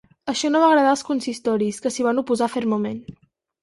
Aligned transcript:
Això 0.31 0.49
no 0.53 0.61
va 0.63 0.69
agradar 0.69 0.93
als 0.95 1.05
consistoris, 1.11 1.85
que 1.87 1.95
s’hi 1.97 2.09
van 2.11 2.27
oposar 2.27 2.53
fermament. 2.59 3.03